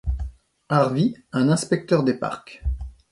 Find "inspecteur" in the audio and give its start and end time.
1.49-2.03